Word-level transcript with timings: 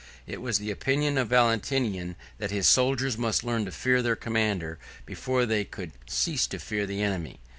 It 0.25 0.41
was 0.41 0.57
the 0.57 0.71
opinion 0.71 1.19
of 1.19 1.27
Valentinian, 1.27 2.15
that 2.39 2.49
his 2.49 2.65
soldiers 2.67 3.19
must 3.19 3.43
learn 3.43 3.65
to 3.65 3.71
fear 3.71 4.01
their 4.01 4.15
commander, 4.15 4.79
before 5.05 5.45
they 5.45 5.63
could 5.63 5.91
cease 6.07 6.47
to 6.47 6.57
fear 6.57 6.87
the 6.87 7.03
enemy. 7.03 7.39